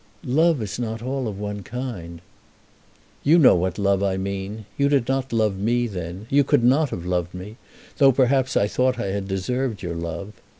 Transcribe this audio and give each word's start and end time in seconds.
"Love 0.25 0.63
is 0.63 0.79
not 0.79 1.03
all 1.03 1.27
of 1.27 1.37
one 1.37 1.61
kind." 1.61 2.21
"You 3.23 3.37
know 3.37 3.53
what 3.55 3.77
love 3.77 4.01
I 4.01 4.17
mean. 4.17 4.65
You 4.75 4.89
did 4.89 5.07
not 5.07 5.31
love 5.31 5.59
me 5.59 5.85
then. 5.85 6.25
You 6.31 6.43
could 6.43 6.63
not 6.63 6.89
have 6.89 7.05
loved 7.05 7.35
me, 7.35 7.57
though, 7.99 8.11
perhaps, 8.11 8.57
I 8.57 8.67
thought 8.67 8.97
I 8.97 9.09
had 9.11 9.27
deserved 9.27 9.83
your 9.83 9.93
love. 9.93 10.33